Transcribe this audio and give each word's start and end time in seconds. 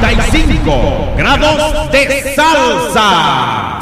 95 0.00 1.14
grados 1.16 1.90
de 1.90 2.34
salsa. 2.34 3.78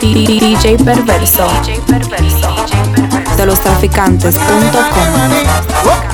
DJ 0.00 0.76
Perverso, 0.78 1.46
DJ 1.64 1.80
Perverso, 1.86 2.56
de 3.36 3.46
los 3.46 3.60
traficantes.com. 3.60 6.11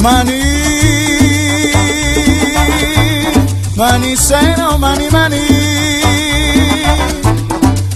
Maní, 0.00 0.40
manicero, 3.76 4.78
mani, 4.78 5.10
maní. 5.10 5.40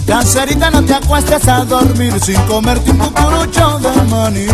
Cancerita, 0.05 0.69
no 0.69 0.83
te 0.83 0.93
acuestes 0.93 1.47
a 1.47 1.65
dormir 1.65 2.13
sin 2.23 2.39
comerte 2.43 2.91
un 2.91 2.97
cucurucho 2.99 3.79
de 3.79 4.01
maní. 4.03 4.45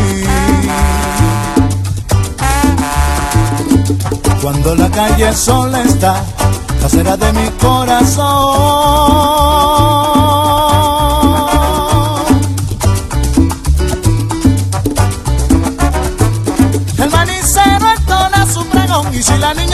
Cuando 4.42 4.76
la 4.76 4.90
calle 4.90 5.34
sola 5.34 5.84
está, 5.84 6.23
casera 6.81 7.18
de 7.18 7.34
mi 7.34 7.50
corazón. 7.59 8.31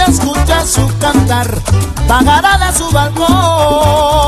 Escucha 0.07 0.65
su 0.65 0.87
cantar, 0.99 1.61
pagará 2.07 2.57
de 2.57 2.77
su 2.77 2.89
balcón. 2.91 4.27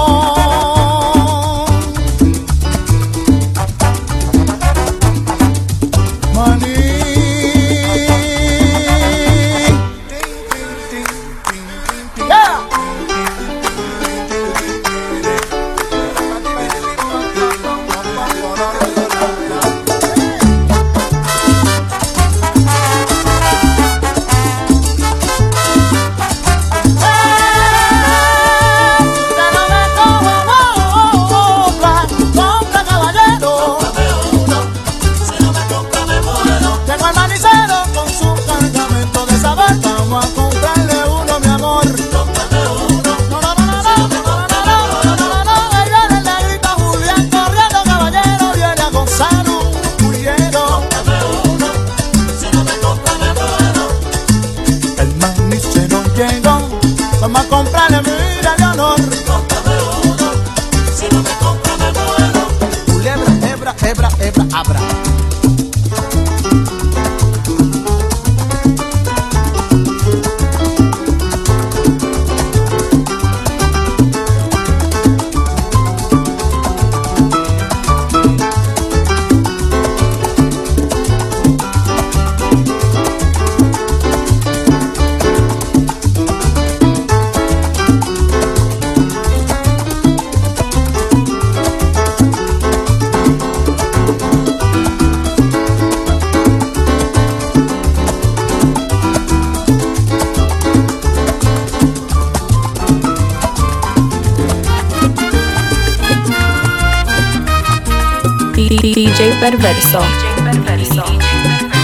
DJ 108.94 109.36
Perverso, 109.40 110.00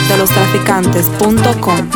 de 0.09 0.17
los 0.17 0.29
traficantes.com. 0.29 1.89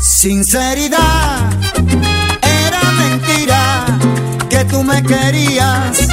Sinceridad, 0.00 1.50
era 2.42 2.82
mentira 2.98 3.86
que 4.48 4.64
tú 4.64 4.82
me 4.82 5.02
querías, 5.02 6.08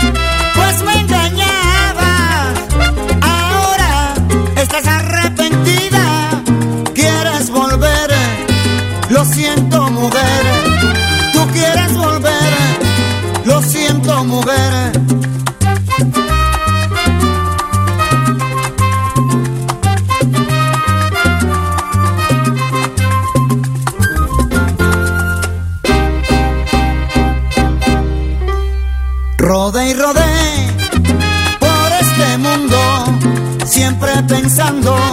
pensando 34.56 35.13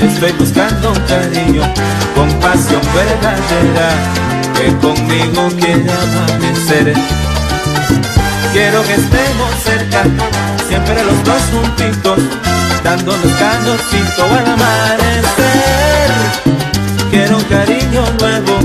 Estoy 0.00 0.30
buscando 0.38 0.92
un 0.92 1.00
cariño, 1.08 1.62
compasión 2.14 2.80
verdadera, 2.94 3.88
que 4.54 4.76
conmigo 4.76 5.48
quiera 5.58 5.92
amanecer. 6.02 6.94
Quiero 8.52 8.80
que 8.84 8.94
estemos 8.94 9.50
cerca, 9.64 10.04
siempre 10.68 11.02
los 11.02 11.24
dos 11.24 11.42
juntitos, 11.52 12.20
dándonos 12.84 13.32
calorcito 13.32 14.22
al 14.22 14.52
amanecer. 14.52 16.10
Quiero 17.10 17.38
un 17.38 17.44
cariño 17.44 18.04
nuevo, 18.20 18.60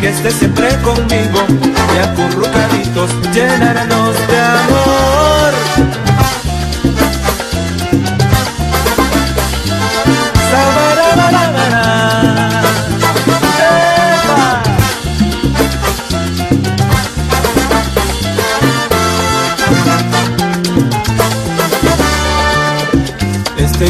que 0.00 0.08
esté 0.08 0.32
siempre 0.32 0.76
conmigo, 0.80 1.46
y 1.94 1.98
acurrucaditos 1.98 3.10
llenarnos 3.32 4.16
de 4.26 4.38
amor. 4.40 5.13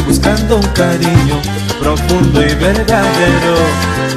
buscando 0.05 0.57
un 0.57 0.67
cariño 0.67 1.41
profundo 1.79 2.41
y 2.41 2.53
verdadero 2.55 3.55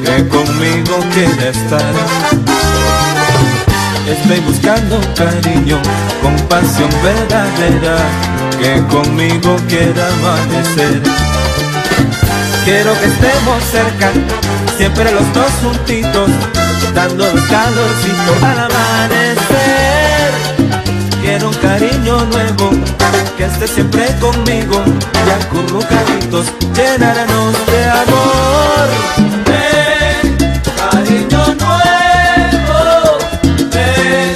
que 0.04 0.28
conmigo 0.28 0.98
quiera 1.12 1.50
estar. 1.50 1.94
Estoy 4.06 4.40
buscando 4.40 5.00
cariño 5.14 5.78
con 6.22 6.36
pasión 6.48 6.90
verdadera 7.02 7.96
que 8.60 8.82
conmigo 8.86 9.56
quiera 9.68 10.08
amanecer. 10.14 11.02
Quiero 12.64 12.92
que 13.00 13.06
estemos 13.06 13.64
cerca, 13.70 14.10
siempre 14.76 15.10
los 15.12 15.32
dos 15.32 15.50
juntitos, 15.62 16.30
dando 16.94 17.24
los 17.24 17.50
a 18.42 18.54
la 18.54 18.68
mano 18.68 19.17
quiero 21.38 21.50
un 21.50 21.56
cariño 21.56 22.24
nuevo 22.26 22.70
que 23.36 23.44
esté 23.44 23.68
siempre 23.68 24.06
conmigo 24.20 24.82
y 24.84 25.44
acurrucaditos 25.44 26.46
llenarnos 26.74 27.54
de 27.66 27.84
amor. 27.84 28.88
Cariño 30.90 31.42
nuevo, 31.62 33.18
ven, 33.72 34.34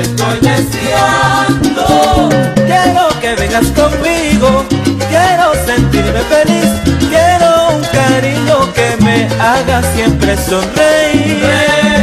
estoy 0.00 0.38
deseando. 0.40 2.28
Quiero 2.54 3.08
que 3.20 3.34
vengas 3.36 3.66
conmigo, 3.66 4.64
quiero 5.08 5.54
sentirme 5.64 6.20
feliz, 6.22 6.70
quiero 7.08 7.76
un 7.76 7.82
cariño 7.84 8.72
que 8.74 8.96
me 9.04 9.28
haga 9.40 9.80
siempre 9.94 10.36
sonreír. 10.36 11.95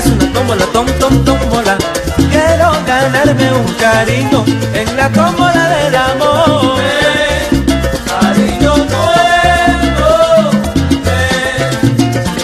es 0.00 0.06
una 0.06 0.32
tómbola, 0.32 0.64
tom, 0.72 0.86
tom, 0.98 1.24
tómbola. 1.24 1.76
Quiero 2.16 2.72
ganarme 2.86 3.52
un 3.52 3.72
cariño 3.74 4.44
en 4.74 4.96
la 4.96 5.08
tómbola 5.10 5.68
del 5.76 5.94
amor. 5.94 6.78
Cariño 8.08 8.76
nuevo, 8.92 10.10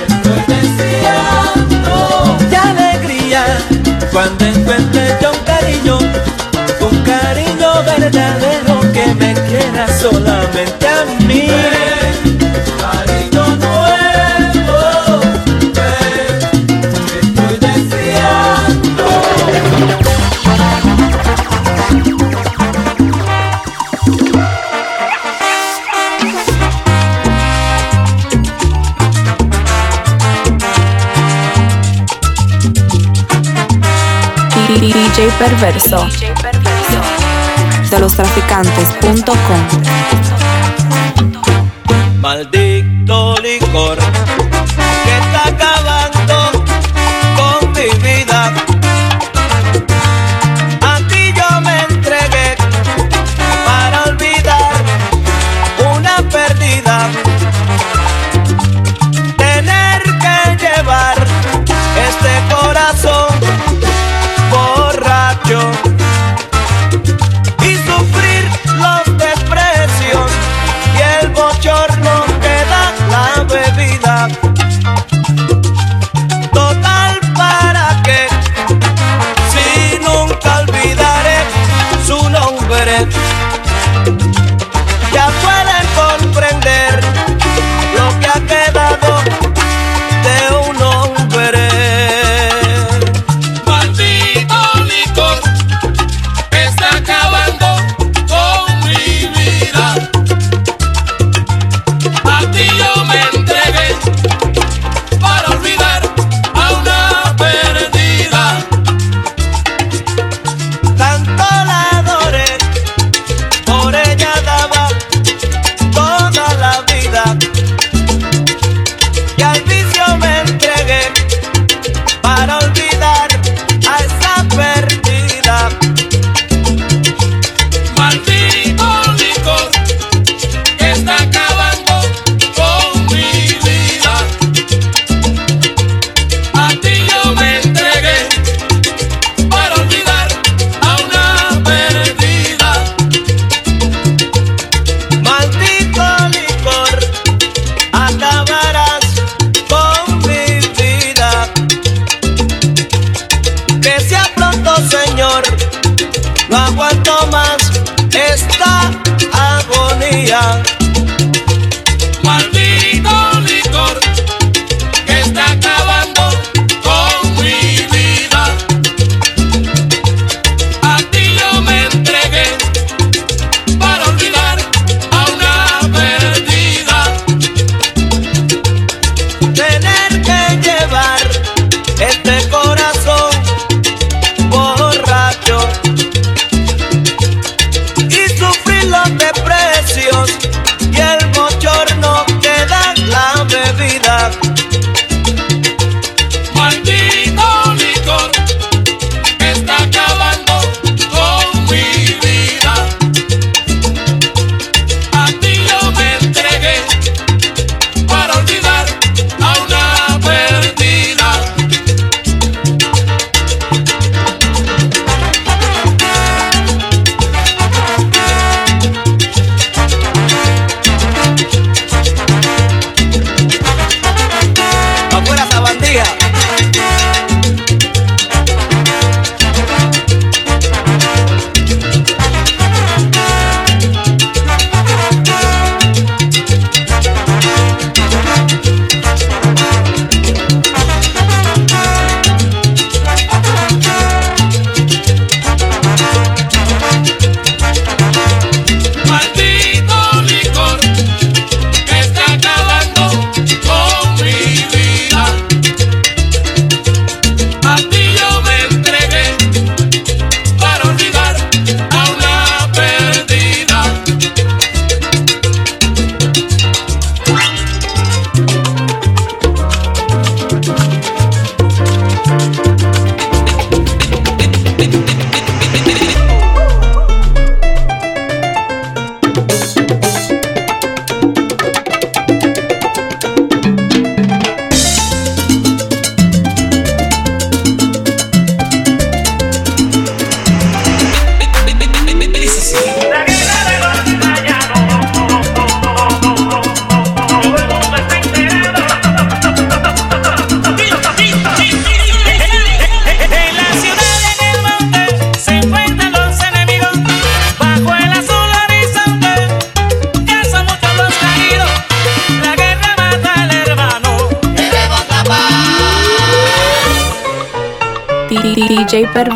estoy 0.06 0.40
deseando 0.54 1.92
y 2.50 2.54
alegría 2.54 3.42
Cuando 4.12 4.44
encuentre 4.44 5.16
yo 5.20 5.30
un 5.32 5.38
cariño, 5.52 5.98
un 6.88 6.96
cariño 7.12 7.68
verdadero 7.84 8.80
que 8.92 9.14
me 9.14 9.34
quiera 9.48 9.86
sola. 9.98 10.35
DJ 35.16 35.30
Perverso 35.38 36.06
de 37.90 37.98
los 37.98 38.14
traficantes.com. 38.14 39.60
Maldito 42.20 43.34
licor 43.38 43.96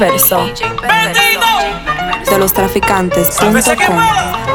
Perverso. 0.01 0.41
De 2.31 2.39
los 2.39 2.55
traficantes.com. 2.55 4.50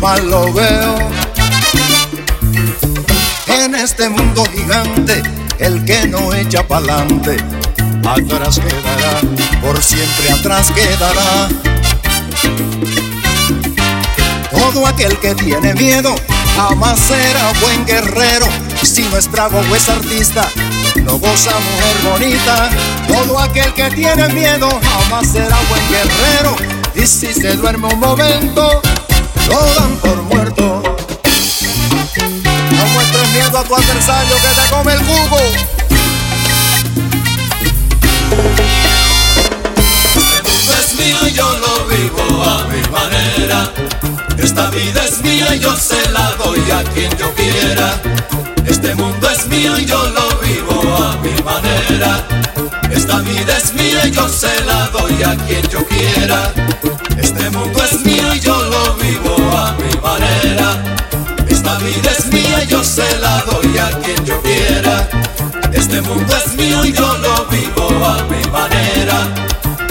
mal 0.00 0.30
lo 0.30 0.52
veo. 0.52 0.96
En 3.48 3.74
este 3.74 4.08
mundo 4.08 4.44
gigante, 4.46 5.22
el 5.58 5.84
que 5.84 6.08
no 6.08 6.32
echa 6.34 6.66
pa'lante, 6.66 7.36
atrás 8.08 8.58
quedará, 8.58 9.20
por 9.60 9.82
siempre 9.82 10.32
atrás 10.32 10.72
quedará. 10.72 11.48
Todo 14.50 14.86
aquel 14.86 15.18
que 15.18 15.34
tiene 15.34 15.74
miedo 15.74 16.14
jamás 16.56 16.98
será 16.98 17.52
buen 17.60 17.84
guerrero. 17.84 18.46
Si 18.82 19.02
no 19.02 19.18
es 19.18 19.30
bravo 19.30 19.58
o 19.58 19.76
es 19.76 19.88
artista, 19.88 20.48
no 21.02 21.18
goza 21.18 21.52
mujer 21.52 21.96
bonita. 22.10 22.70
Todo 23.06 23.38
aquel 23.38 23.72
que 23.74 23.90
tiene 23.90 24.28
miedo 24.28 24.68
jamás 24.82 25.28
será 25.28 25.58
buen 25.68 25.88
guerrero. 25.88 26.56
Y 26.94 27.06
si 27.06 27.32
se 27.32 27.54
duerme 27.56 27.88
un 27.88 28.00
momento, 28.00 28.80
lo 29.50 29.74
dan 29.74 29.96
por 29.96 30.22
muerto. 30.22 30.82
No 32.76 32.86
muestres 32.94 33.28
miedo 33.32 33.58
a 33.58 33.64
tu 33.64 33.74
adversario 33.74 34.34
que 34.36 34.60
te 34.60 34.70
come 34.70 34.92
el 34.92 35.00
jugo. 35.00 35.38
Este 40.14 40.42
mundo 40.42 40.72
es 40.80 40.94
mío 40.94 41.18
y 41.28 41.32
yo 41.32 41.58
lo 41.58 41.86
vivo 41.86 42.42
a 42.44 42.64
mi 42.68 42.82
manera. 42.90 43.72
Esta 44.38 44.70
vida 44.70 45.04
es 45.04 45.22
mía 45.22 45.54
y 45.54 45.58
yo 45.58 45.76
se 45.76 46.10
la 46.10 46.32
doy 46.32 46.70
a 46.70 46.82
quien 46.92 47.10
yo 47.18 47.32
quiera. 47.34 48.00
Este 48.66 48.94
mundo 48.94 49.28
es 49.28 49.46
mío 49.48 49.78
y 49.78 49.84
yo 49.84 50.02
lo 50.10 50.38
vivo 50.38 50.96
a 50.96 51.16
mi 51.16 51.42
manera. 51.42 52.24
Esta 52.90 53.20
vida 53.20 53.56
es 53.56 53.72
mía 53.74 54.06
y 54.06 54.10
yo 54.10 54.28
se 54.28 54.64
la 54.64 54.86
doy 54.88 55.22
a 55.22 55.36
quien 55.46 55.62
yo 55.68 55.84
quiera. 55.86 56.52
Este 57.16 57.50
mundo 57.50 57.82
es 57.84 58.04
mío 58.04 58.34
y 58.34 58.40
yo 58.40 58.56
lo 58.62 58.94
vivo 58.94 59.36
a 59.56 59.72
mi 59.74 59.94
manera. 60.00 60.96
Esta 61.48 61.78
vida 61.78 62.10
es 62.18 62.26
mía 62.26 62.64
y 62.64 62.66
yo 62.66 62.82
se 62.84 63.18
la 63.18 63.42
doy 63.42 63.78
a 63.78 63.90
quien 64.00 64.24
yo 64.24 64.40
quiera. 64.42 65.08
Este 65.72 66.00
mundo 66.02 66.36
es 66.36 66.54
mío 66.54 66.84
y 66.84 66.92
yo 66.92 67.16
lo 67.18 67.46
vivo 67.46 67.88
a 68.04 68.24
mi 68.24 68.42
manera. 68.50 69.28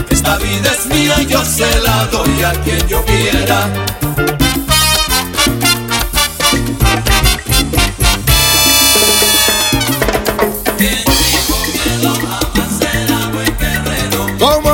Esta 0.10 0.38
vida 0.38 0.72
es 0.72 0.86
mía 0.88 1.22
y 1.22 1.26
yo 1.26 1.44
se 1.46 1.80
la 1.82 2.06
doy 2.06 2.44
a 2.44 2.52
quien 2.64 2.88
yo 2.88 3.04
quiera. 3.06 3.70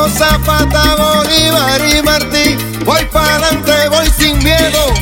Zapata, 0.10 0.96
Bolívar 0.96 1.82
y 1.84 2.02
Martí, 2.02 2.58
voy 2.86 3.04
para 3.06 3.36
adelante, 3.36 3.90
voy 3.90 4.08
sin 4.18 4.38
miedo. 4.40 4.94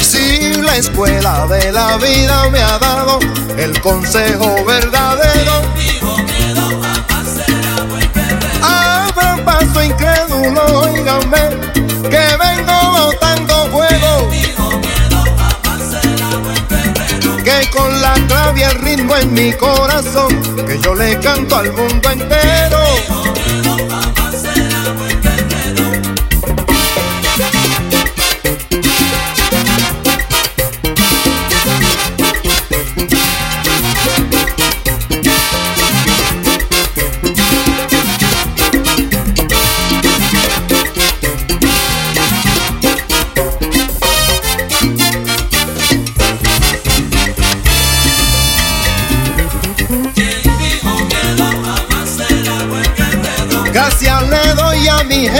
Si 0.00 0.54
la 0.54 0.76
escuela 0.76 1.46
de 1.46 1.72
la 1.72 1.96
vida 1.96 2.48
me 2.50 2.60
ha 2.60 2.78
dado 2.78 3.18
el 3.56 3.80
consejo 3.80 4.64
verdadero. 4.64 5.62
Abran 8.62 9.44
paso 9.44 9.82
incrédulo, 9.82 10.80
oíganme, 10.80 11.50
que 12.10 12.36
vengo 12.36 12.92
botando 12.92 13.27
Que 17.48 17.70
con 17.70 18.02
la 18.02 18.12
clave 18.26 18.62
el 18.62 18.74
ritmo 18.74 19.16
en 19.16 19.32
mi 19.32 19.54
corazón, 19.54 20.28
que 20.66 20.78
yo 20.80 20.94
le 20.94 21.18
canto 21.18 21.56
al 21.56 21.72
mundo 21.72 22.10
entero. 22.10 22.84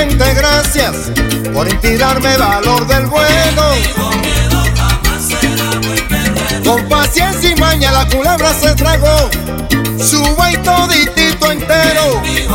gracias 0.06 1.10
por 1.52 1.68
inspirarme 1.68 2.36
valor 2.36 2.86
del 2.86 3.06
bueno. 3.06 3.62
Con 6.64 6.88
paciencia 6.88 7.50
y 7.50 7.54
maña 7.56 7.90
la 7.90 8.06
culebra 8.06 8.54
se 8.54 8.74
tragó 8.74 9.30
su 9.98 10.22
buey 10.36 10.56
toditito 10.62 11.50
entero. 11.50 12.22
Mi 12.22 12.46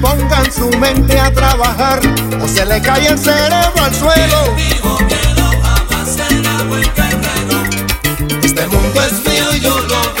pongan 0.00 0.52
su 0.52 0.68
mente 0.78 1.18
a 1.18 1.32
trabajar 1.32 2.00
o 2.42 2.48
se 2.48 2.64
le 2.64 2.80
cae 2.80 3.08
el 3.08 3.18
cerebro 3.18 3.82
al 3.82 3.94
suelo. 3.94 4.56
Este 8.42 8.66
mundo 8.66 9.02
es 9.02 9.12
mío 9.24 9.54
y 9.54 9.60
yo 9.60 9.78
lo 9.80 10.17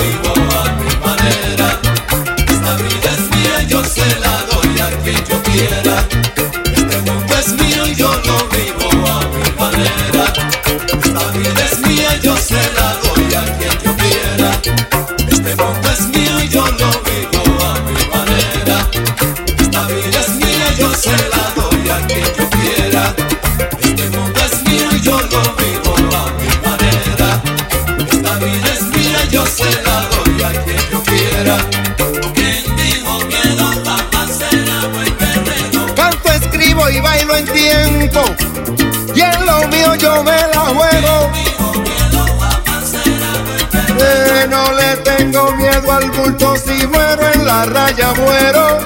miedo 45.80 45.92
al 45.92 46.10
bulto, 46.10 46.54
si 46.56 46.86
muero 46.86 47.32
en 47.32 47.44
la 47.44 47.64
raya 47.66 48.12
muero. 48.14 48.78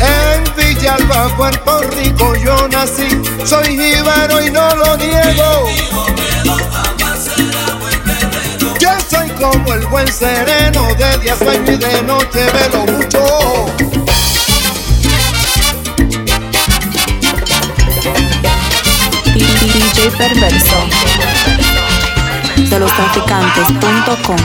En 0.00 0.44
Villalba, 0.56 1.28
Puerto 1.36 1.80
Rico 1.96 2.34
yo 2.36 2.68
nací, 2.68 3.08
soy 3.44 3.78
jíbaro 3.78 4.44
y 4.44 4.50
no 4.50 4.74
lo 4.76 4.96
niego. 4.96 5.68
Yo 8.78 8.90
soy 9.08 9.28
como 9.30 9.72
el 9.72 9.86
buen 9.86 10.10
sereno, 10.12 10.88
de 10.94 11.18
día 11.18 11.36
sueño 11.36 11.72
y 11.72 11.76
de 11.76 12.02
noche 12.02 12.46
velo 12.52 12.86
mucho. 12.86 13.66
DJ 19.34 20.10
Perverso 20.18 21.03
de 22.70 22.78
los 22.78 22.92
traficantes.com. 22.92 24.36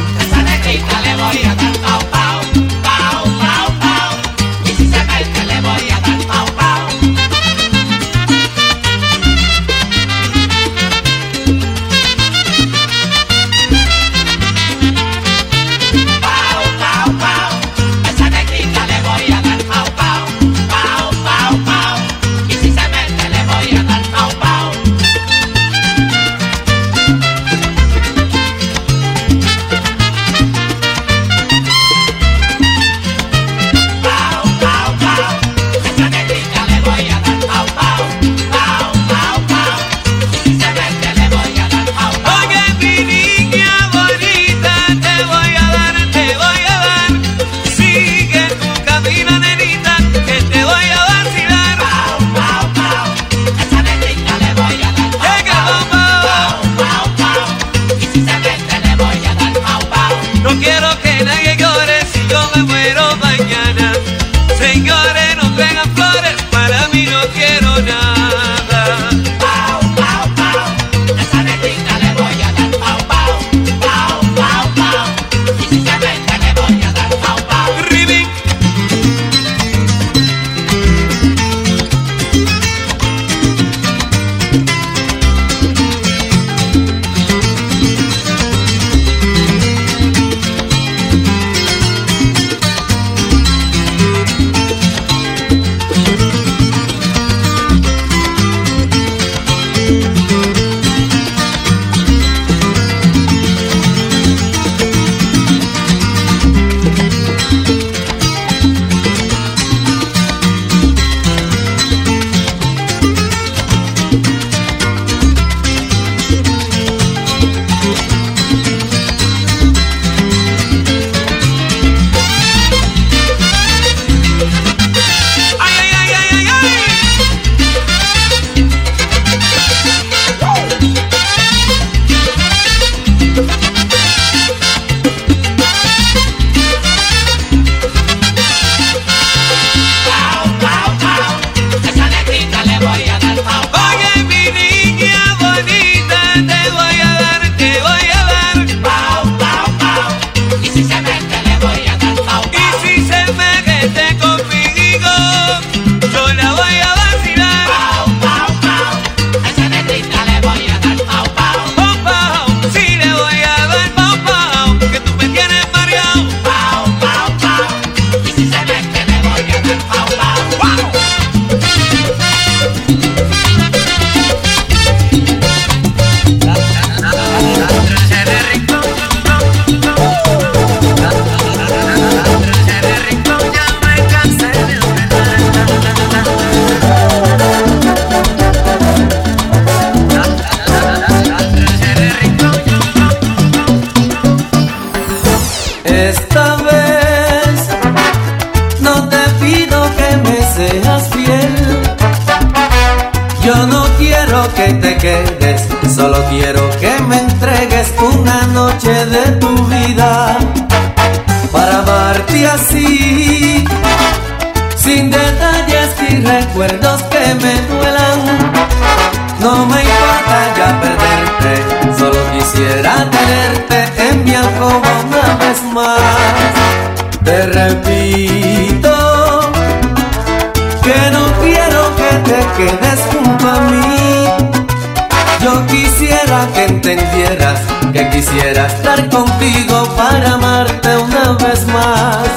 Quisiera 238.32 238.68
estar 238.68 239.10
contigo 239.10 239.84
para 239.98 240.34
amarte 240.36 240.98
una 240.98 241.34
vez 241.34 241.66
más. 241.66 242.29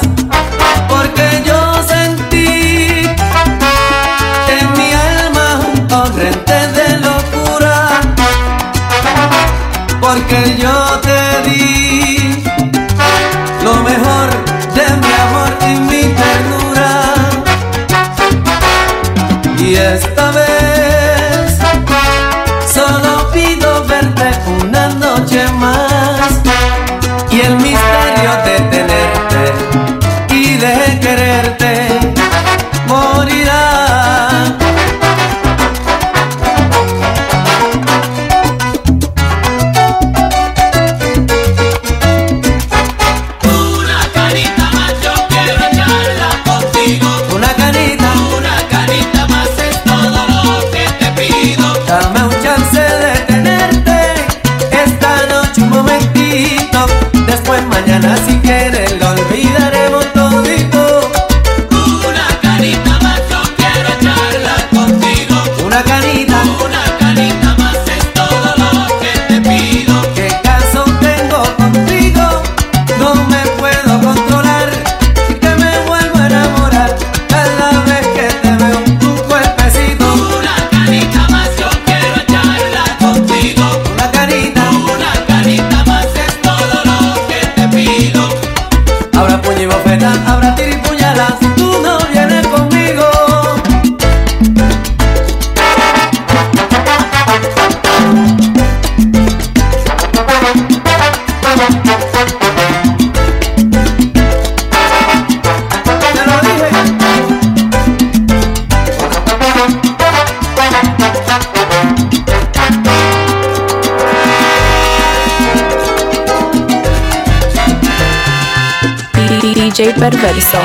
DJ 119.75 119.91
Perverso 119.95 120.59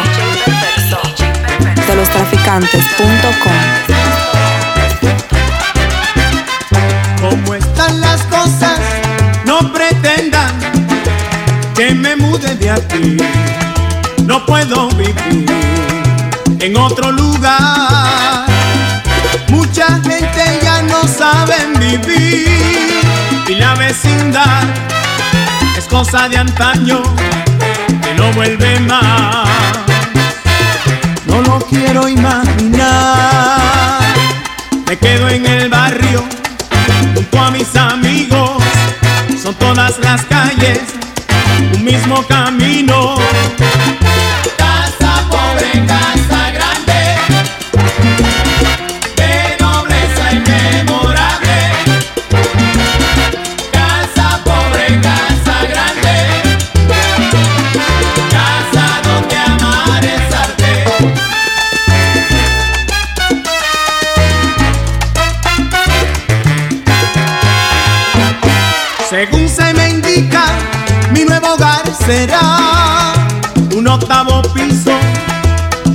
de 1.86 1.96
los 1.96 2.10
traficantes.com. 2.10 3.52
¿Cómo 7.18 7.54
están 7.54 8.02
las 8.02 8.20
cosas? 8.24 8.78
No 9.46 9.72
pretendan 9.72 10.52
que 11.74 11.94
me 11.94 12.16
mude 12.16 12.54
de 12.56 12.70
aquí. 12.70 13.16
No 14.24 14.44
puedo 14.44 14.90
vivir 14.90 15.46
en 16.60 16.76
otro 16.76 17.10
lugar. 17.10 18.44
Mucha 19.48 19.86
gente 20.02 20.60
ya 20.62 20.82
no 20.82 21.02
sabe 21.08 21.54
vivir 21.78 23.00
y 23.48 23.54
la 23.54 23.74
vecindad 23.74 24.64
es 25.78 25.86
cosa 25.86 26.28
de 26.28 26.36
antaño 26.36 27.02
no 28.18 28.32
vuelve 28.32 28.80
más. 28.80 29.48
No 31.26 31.40
lo 31.42 31.58
quiero 31.66 32.08
imaginar. 32.08 34.00
Me 34.86 34.96
quedo 34.98 35.28
en 35.28 35.46
el 35.46 35.68
barrio 35.68 36.24
junto 37.14 37.40
a 37.40 37.50
mis 37.50 37.74
amigos. 37.76 38.62
Son 39.40 39.54
todas 39.54 39.98
las 40.00 40.24
calles, 40.24 40.80
un 41.74 41.84
mismo 41.84 42.22
camino 42.26 43.16
nuevo 71.40 71.54
hogar 71.54 71.82
será 72.06 72.40
un 73.76 73.86
octavo 73.86 74.42
piso 74.54 74.92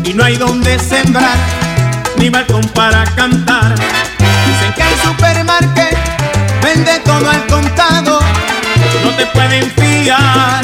y 0.03 0.13
no 0.13 0.23
hay 0.23 0.37
donde 0.37 0.79
sembrar 0.79 1.37
ni 2.17 2.29
balcón 2.29 2.63
para 2.69 3.03
cantar. 3.15 3.75
Dicen 3.75 4.73
que 4.75 4.83
el 4.83 4.99
supermarket 5.01 5.97
vende 6.61 6.99
todo 6.99 7.29
al 7.29 7.45
contado, 7.47 8.19
no 9.03 9.09
te 9.17 9.25
pueden 9.27 9.69
fiar 9.71 10.63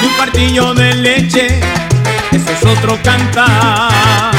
ni 0.00 0.08
un 0.08 0.14
partillo 0.16 0.74
de 0.74 0.94
leche, 0.94 1.60
ese 2.30 2.52
es 2.52 2.64
otro 2.64 2.98
cantar. 3.02 4.32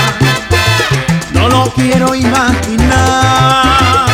No 1.34 1.50
lo 1.50 1.74
quiero 1.74 2.16
imaginar, 2.16 4.06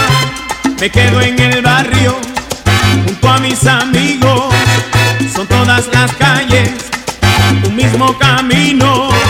me 0.80 0.90
quedo 0.90 1.22
en 1.22 1.40
el 1.40 1.62
barrio 1.62 2.18
junto 3.06 3.30
a 3.30 3.38
mis 3.38 3.66
amigos 3.68 4.51
todas 5.64 5.88
las 5.94 6.12
calles, 6.16 6.72
un 7.68 7.76
mismo 7.76 8.18
camino. 8.18 9.21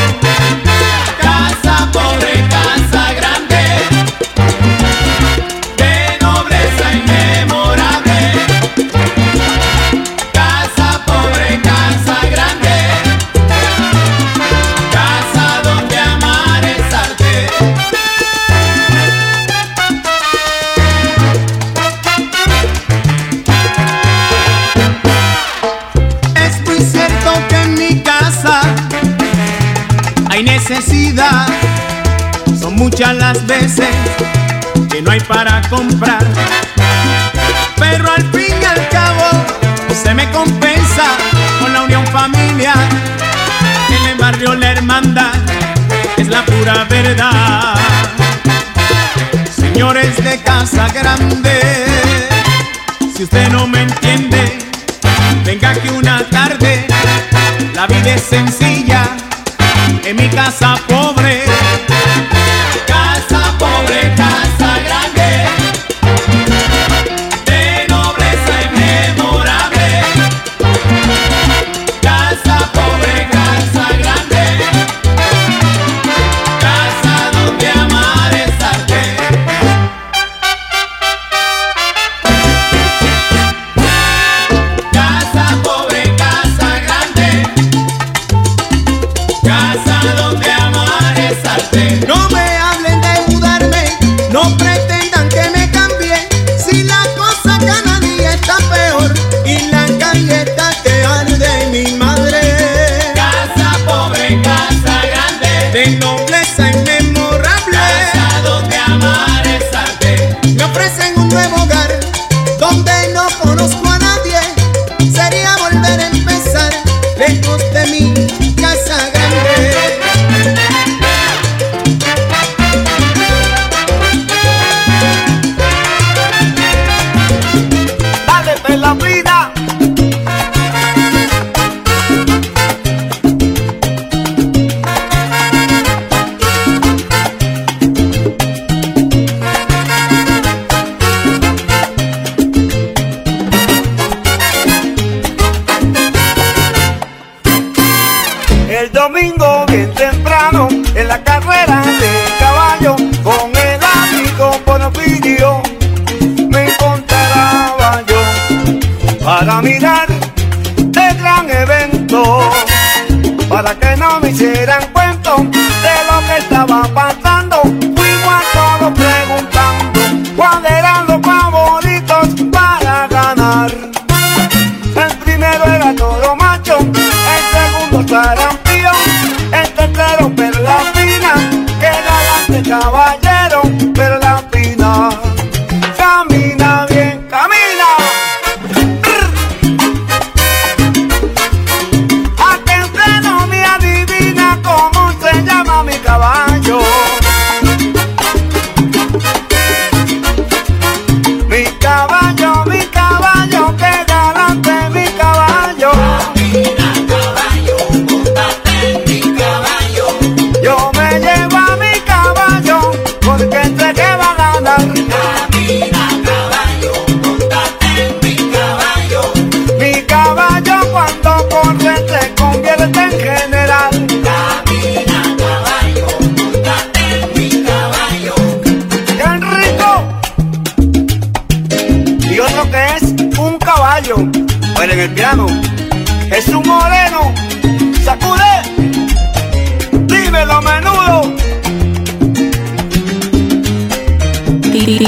las 33.34 33.48
veces 33.48 33.88
que 34.90 35.02
no 35.02 35.12
hay 35.12 35.22
para 35.22 35.62
comprar. 35.70 36.26
Pero 37.78 38.12
al 38.12 38.24
fin 38.32 38.56
y 38.62 38.66
al 38.66 38.90
cabo 38.90 39.26
se 40.04 40.14
me 40.14 40.30
compensa 40.32 41.06
con 41.62 41.72
la 41.72 41.84
unión 41.84 42.06
familiar. 42.08 42.90
En 43.90 44.10
el 44.10 44.18
barrio 44.18 44.54
la 44.56 44.72
hermandad 44.72 45.36
es 46.18 46.28
la 46.28 46.44
pura 46.46 46.84
verdad. 46.90 47.76
Señores 49.56 50.22
de 50.22 50.38
casa 50.42 50.88
grande, 50.90 51.56
si 53.16 53.24
usted 53.24 53.50
no 53.50 53.66
me 53.66 53.84
entiende, 53.84 54.58
venga 55.46 55.74
que 55.74 55.90
una 55.90 56.28
tarde 56.30 56.86
la 57.74 57.88
vida 57.88 58.16
es 58.16 58.24
sencilla 58.24 59.04
en 60.04 60.18
mi 60.18 60.28
casa. 60.28 60.76
Por 60.88 61.11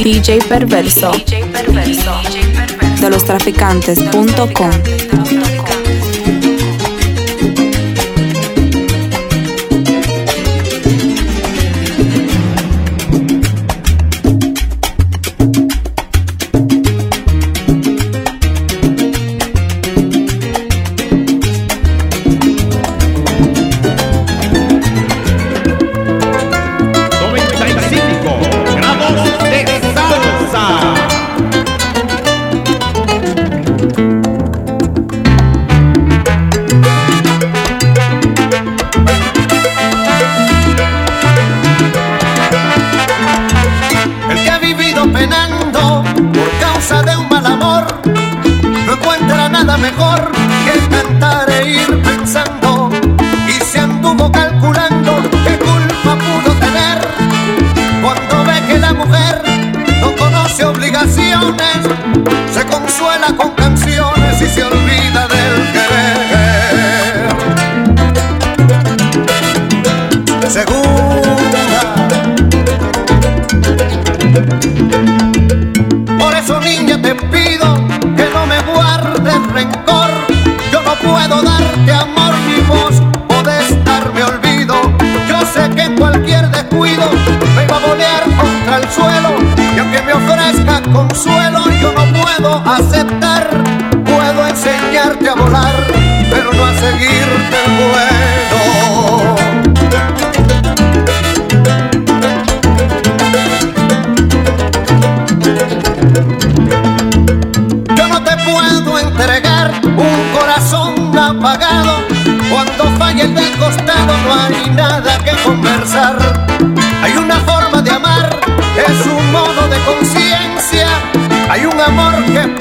DJ 0.04 0.40
Perverso. 0.50 1.14
De 3.00 3.10
los 3.10 3.24
traficantes.com. 3.24 5.53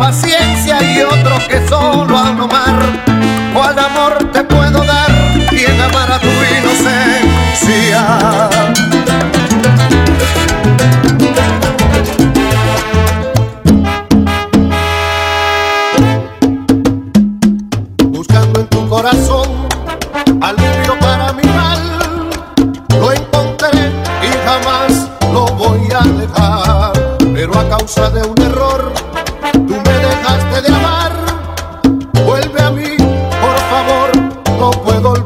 paciencia 0.03 0.83
y 0.83 1.01
otro 1.01 1.39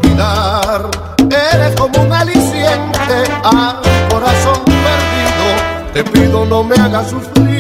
olvidar. 0.07 0.91
Eres 1.31 1.75
como 1.77 2.03
un 2.03 2.13
aliciente 2.13 3.25
a 3.45 3.81
corazón 4.11 4.65
perdido. 4.65 5.93
Te 5.93 6.05
pido 6.05 6.45
no 6.45 6.63
me 6.63 6.77
hagas 6.77 7.11
sufrir. 7.11 7.57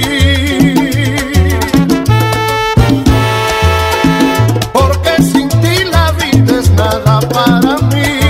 Porque 4.73 5.23
sin 5.23 5.49
ti 5.49 5.85
la 5.91 6.13
vida 6.13 6.61
es 6.61 6.71
nada 6.71 7.21
para 7.21 7.77
mí. 7.89 8.21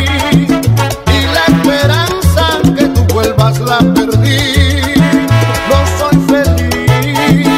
Y 1.13 1.27
la 1.35 1.45
esperanza 1.49 2.45
que 2.77 2.85
tú 2.87 3.15
vuelvas 3.15 3.59
la 3.61 3.79
perdí. 3.79 4.95
No 5.71 5.79
soy 5.99 6.17
feliz, 6.29 7.49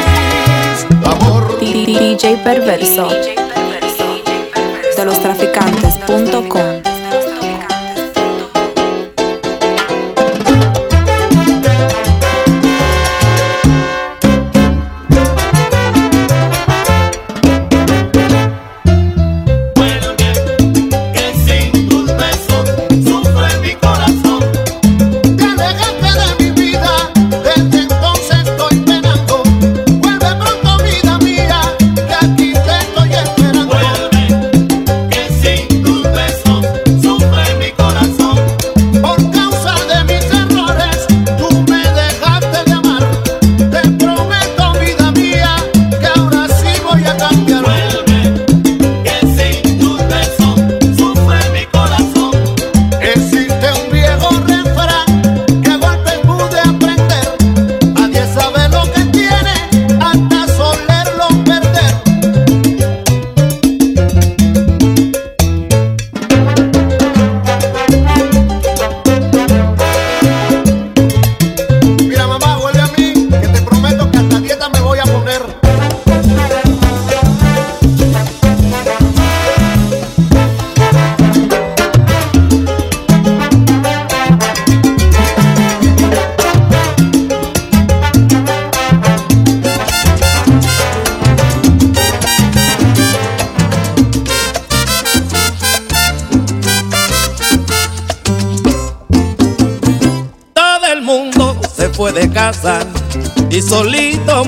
amor. 1.05 1.59
DJ 1.59 2.37
Perverso 2.43 3.09
de 5.21 6.78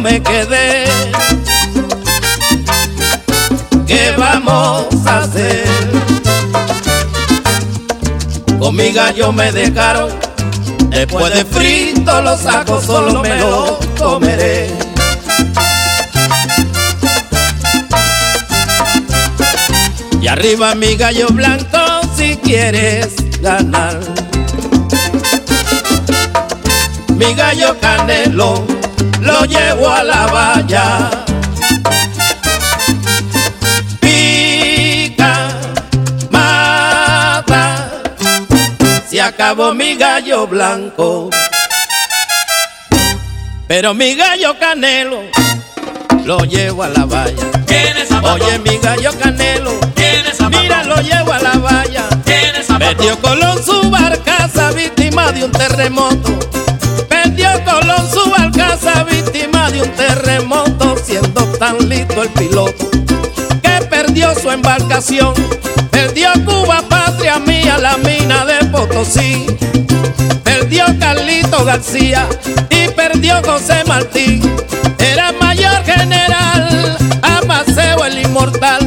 me 0.01 0.21
quedé. 0.21 0.85
¿Qué 3.85 4.13
vamos 4.17 4.87
a 5.05 5.19
hacer? 5.19 5.65
Con 8.59 8.75
mi 8.75 8.91
gallo 8.91 9.31
me 9.31 9.51
dejaron. 9.51 10.09
Después 10.89 11.33
de 11.33 11.45
frito 11.45 12.21
los 12.21 12.41
sacos 12.41 12.85
solo 12.85 13.21
me 13.21 13.35
los 13.39 13.77
comeré. 13.97 14.69
Y 20.19 20.27
arriba 20.27 20.75
mi 20.75 20.95
gallo 20.95 21.27
blanco 21.29 21.79
si 22.15 22.37
quieres 22.37 23.15
ganar. 23.41 23.99
Mi 27.15 27.33
gallo 27.35 27.77
canelo 27.79 28.70
lo 29.21 29.45
llevo 29.45 29.89
a 29.89 30.03
la 30.03 30.25
valla. 30.27 31.09
Pica, 33.99 35.49
mata, 36.29 38.01
se 39.09 39.21
acabó 39.21 39.73
mi 39.73 39.95
gallo 39.95 40.47
blanco. 40.47 41.29
Pero 43.67 43.93
mi 43.93 44.15
gallo 44.15 44.57
canelo 44.59 45.21
lo 46.25 46.39
llevo 46.39 46.83
a 46.83 46.89
la 46.89 47.05
valla. 47.05 47.47
Oye, 48.23 48.59
mi 48.59 48.77
gallo 48.77 49.11
canelo, 49.17 49.71
mira, 50.49 50.83
lo 50.83 50.95
llevo 50.97 51.31
a 51.31 51.39
la 51.39 51.57
valla. 51.57 52.07
Perdió 52.77 53.19
Colón 53.19 53.63
su 53.63 53.89
barcaza, 53.89 54.71
víctima 54.71 55.31
de 55.31 55.45
un 55.45 55.51
terremoto. 55.51 56.40
Barcaza, 58.91 59.03
víctima 59.03 59.71
de 59.71 59.81
un 59.81 59.89
terremoto, 59.91 60.95
siendo 61.03 61.43
tan 61.59 61.89
listo 61.89 62.23
el 62.23 62.29
piloto 62.29 62.89
que 63.61 63.85
perdió 63.89 64.33
su 64.35 64.49
embarcación. 64.51 65.33
Perdió 65.91 66.29
Cuba, 66.45 66.83
patria 66.89 67.39
mía, 67.39 67.77
la 67.77 67.97
mina 67.97 68.45
de 68.45 68.65
Potosí. 68.65 69.45
Perdió 70.43 70.85
Carlito 70.99 71.63
García 71.63 72.27
y 72.69 72.89
perdió 72.89 73.41
José 73.43 73.83
Martí. 73.87 74.41
Era 74.99 75.31
mayor 75.33 75.83
general, 75.83 76.97
Amaseo 77.21 78.05
el 78.05 78.19
inmortal. 78.19 78.80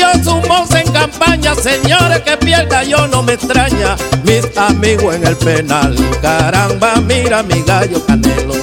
Perdió 0.00 0.24
su 0.24 0.40
voz 0.48 0.70
en 0.74 0.90
campaña, 0.92 1.54
señores, 1.54 2.20
que 2.20 2.36
pierda 2.38 2.82
yo 2.84 3.06
no 3.08 3.22
me 3.22 3.34
extraña. 3.34 3.96
Mis 4.24 4.44
amigos 4.56 5.14
en 5.14 5.26
el 5.26 5.36
penal, 5.36 5.94
caramba, 6.22 6.94
mira 7.06 7.42
mi 7.42 7.60
gallo 7.62 8.04
canelo. 8.06 8.54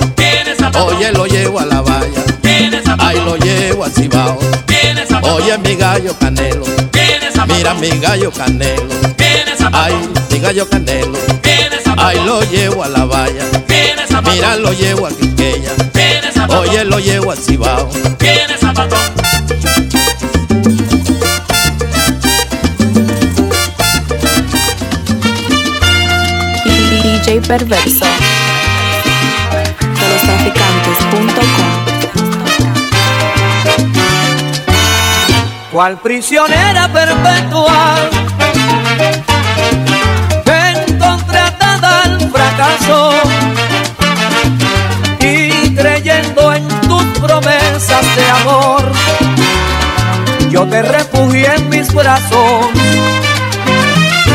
Oye, 0.83 1.11
lo 1.11 1.27
llevo 1.27 1.59
a 1.59 1.65
la 1.65 1.81
valla. 1.81 2.23
Ahí 2.99 3.19
lo 3.23 3.35
llevo 3.37 3.83
al 3.83 3.91
cibao. 3.91 4.39
Oye, 5.21 5.57
mi 5.59 5.75
gallo 5.75 6.15
canelo. 6.19 6.65
Mira 7.47 7.73
mi 7.75 7.89
gallo 7.89 8.31
canelo. 8.31 8.95
Ay, 9.73 9.93
mi 10.31 10.39
gallo 10.39 10.67
canelo. 10.67 11.19
Ay, 11.97 12.19
lo 12.25 12.41
llevo 12.49 12.83
a 12.83 12.89
la 12.89 13.05
valla. 13.05 13.45
Mira, 14.23 14.55
lo 14.55 14.73
llevo 14.73 15.05
a 15.05 15.09
Quiqueya. 15.09 15.71
Oye, 16.49 16.83
lo 16.83 16.97
llevo 16.99 17.31
al 17.31 17.37
cibao. 17.37 17.91
Perverso 27.47 28.05
de 29.79 30.09
lostraficantes.com 30.09 31.87
cual 35.77 35.97
prisionera 35.99 36.91
perpetua. 36.91 38.09
Encontré 40.45 41.39
atada 41.39 42.01
al 42.01 42.31
fracaso 42.31 43.11
y 45.19 45.75
creyendo 45.75 46.53
en 46.53 46.67
tus 46.81 47.03
promesas 47.19 48.15
de 48.15 48.29
amor, 48.41 48.91
yo 50.49 50.65
te 50.67 50.81
refugié 50.81 51.53
en 51.55 51.69
mis 51.69 51.93
brazos. 51.93 52.65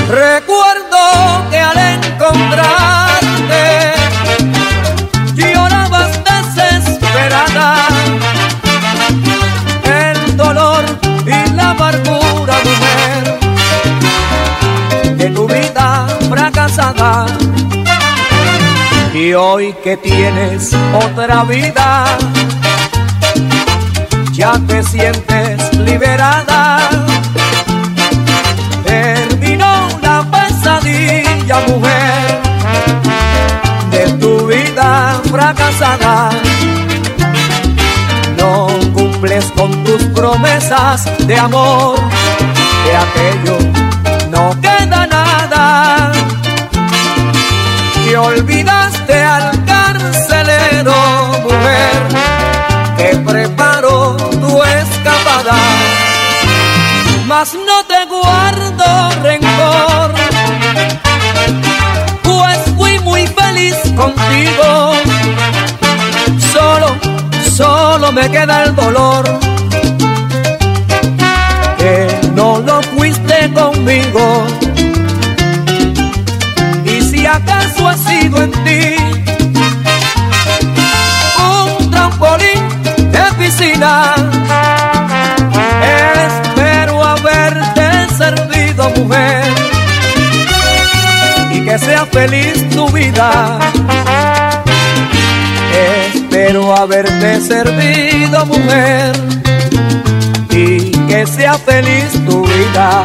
Recuerdo 0.08 1.50
que 1.50 1.58
al 1.58 1.78
encontrarte 1.78 2.81
Hoy 19.34 19.74
que 19.82 19.96
tienes 19.96 20.72
otra 20.94 21.44
vida, 21.44 22.04
ya 24.32 24.60
te 24.66 24.82
sientes 24.82 25.76
liberada. 25.78 26.90
Terminó 28.84 29.88
la 30.02 30.24
pesadilla, 30.30 31.60
mujer, 31.68 32.40
de 33.90 34.12
tu 34.18 34.46
vida 34.46 35.20
fracasada 35.30 36.30
no 38.42 38.66
cumples 38.92 39.44
con 39.56 39.70
tus 39.84 40.02
promesas 40.14 41.04
de 41.26 41.38
amor, 41.38 41.96
de 42.84 42.96
aquello 43.04 43.58
no 44.30 44.50
queda 44.60 45.06
nada. 45.06 46.12
Y 48.04 48.14
olvidaste 48.14 48.61
contigo. 64.22 64.92
Solo 66.52 66.96
solo 67.56 68.12
me 68.12 68.30
queda 68.30 68.64
el 68.64 68.74
dolor 68.74 69.24
que 71.78 72.08
no 72.34 72.58
lo 72.60 72.82
fuiste 72.82 73.50
conmigo. 73.52 74.46
Y 76.84 77.00
si 77.02 77.26
acaso 77.26 77.88
ha 77.88 77.96
sido 77.96 78.42
en 78.42 78.52
ti 78.64 78.96
un 81.38 81.90
trampolín 81.90 82.62
de 83.10 83.24
piscina, 83.38 84.14
espero 86.26 87.04
haberte 87.04 88.14
servido, 88.16 88.90
mujer, 88.96 89.44
y 91.52 91.64
que 91.64 91.78
sea 91.78 92.06
feliz 92.06 92.68
tu 92.70 92.88
vida. 92.90 93.58
Espero 96.52 96.76
haberte 96.76 97.40
servido, 97.40 98.44
mujer, 98.44 99.12
y 100.50 100.90
que 101.08 101.26
sea 101.26 101.54
feliz 101.54 102.12
tu 102.26 102.44
vida. 102.44 103.04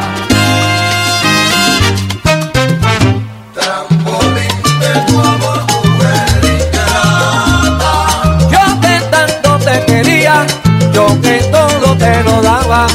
Yo 8.50 8.80
que 8.82 9.00
tanto 9.10 9.58
te 9.64 9.84
quería, 9.86 10.46
yo 10.92 11.06
que 11.22 11.38
todo 11.50 11.96
te 11.96 12.22
lo 12.24 12.42
daba. 12.42 12.86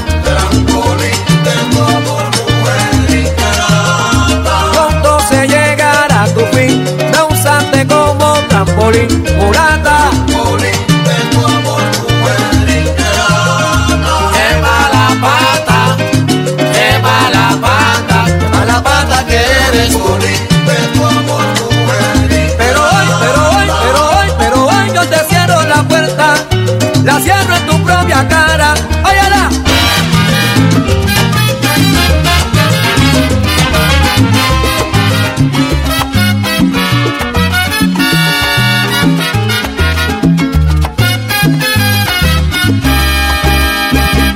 Pronto 4.71 5.19
se 5.29 5.47
llegará 5.47 6.21
a 6.21 6.27
tu 6.27 6.41
fin, 6.55 6.85
usaste 7.31 7.87
como 7.87 8.35
trampolín, 8.49 9.23
mulata. 9.39 9.72
Qué 17.13 17.29
mala 17.29 17.61
pata, 17.61 18.25
qué 18.39 18.47
mala 18.49 18.83
pata 18.83 19.25
que 19.25 19.35
eres 19.35 19.95
Pero 22.57 22.79
hoy, 22.81 23.07
pero 23.19 23.49
hoy, 23.49 23.67
pero 23.83 24.09
hoy, 24.17 24.27
pero 24.37 24.65
hoy 24.67 24.91
yo 24.95 25.07
te 25.07 25.19
cierro 25.29 25.63
la 25.63 25.83
puerta, 25.83 26.35
la 27.03 27.19
cierro 27.19 27.55
en 27.55 27.65
tu 27.67 27.83
propia 27.83 28.27
cara. 28.27 28.73
¡Óyala! 29.03 29.49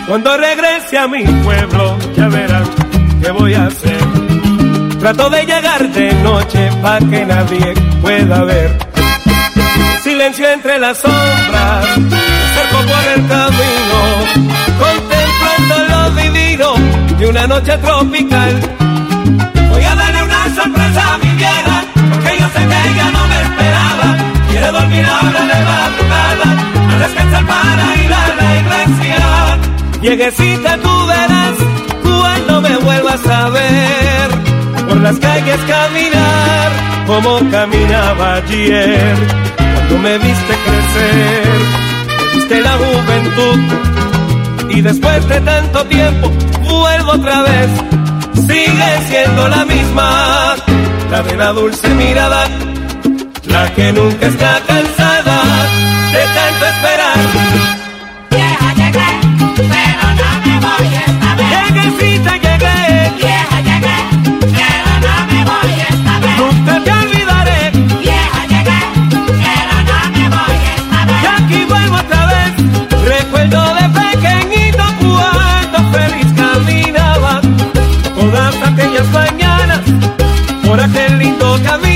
Cuando 0.07 0.37
regrese 0.37 0.97
a 0.97 1.07
mi 1.07 1.23
pueblo, 1.43 1.86
voy 3.31 3.53
a 3.53 3.65
hacer. 3.65 3.97
Trato 4.99 5.29
de 5.29 5.45
llegar 5.45 5.89
de 5.89 6.13
noche 6.23 6.69
para 6.81 6.99
que 6.99 7.25
nadie 7.25 7.73
pueda 8.01 8.43
ver. 8.43 8.77
Silencio 10.03 10.49
entre 10.49 10.79
las 10.79 10.97
sombras, 10.97 11.97
me 11.97 12.17
acerco 12.17 12.79
por 12.91 13.05
el 13.15 13.27
camino, 13.27 13.99
contemplando 14.79 15.75
lo 15.89 16.11
vivido 16.21 16.75
de 17.19 17.27
una 17.27 17.47
noche 17.47 17.77
tropical. 17.77 18.59
Voy 19.71 19.83
a 19.83 19.95
darle 19.95 20.16
caminar 35.65 36.71
como 37.05 37.39
caminaba 37.49 38.35
ayer. 38.35 39.15
Cuando 39.57 39.97
me 39.99 40.17
viste 40.17 40.53
crecer 40.65 41.47
me 42.07 42.35
viste 42.35 42.61
la 42.61 42.73
juventud. 42.73 43.59
Y 44.69 44.81
después 44.81 45.27
de 45.27 45.41
tanto 45.41 45.85
tiempo 45.85 46.29
vuelvo 46.61 47.11
otra 47.11 47.41
vez. 47.43 47.69
Sigue 48.33 48.89
siendo 49.09 49.47
la 49.47 49.65
misma. 49.65 50.55
La 51.11 51.21
de 51.23 51.37
la 51.37 51.53
dulce 51.53 51.87
mirada 51.89 52.47
la 53.47 53.73
que 53.73 53.91
nunca 53.93 54.27
está 54.27 54.61
cansada 54.67 55.41
de 56.11 56.23
mañanas 81.39 81.86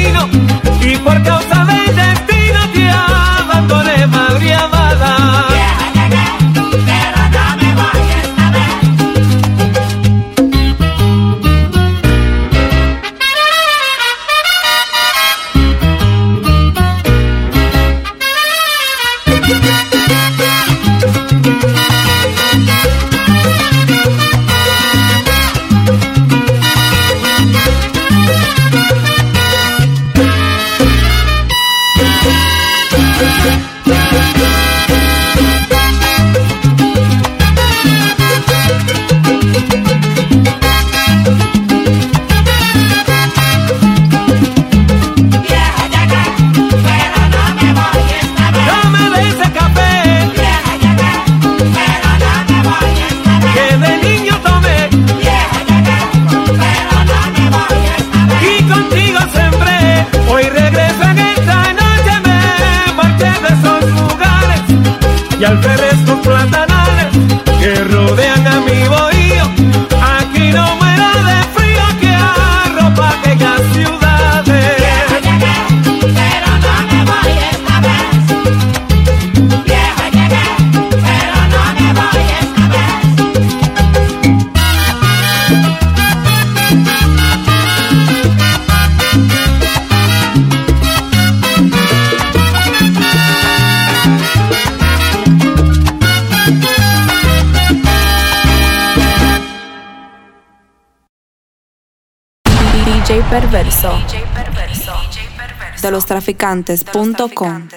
Los 105.92 106.06
traficantes.com. 106.06 107.68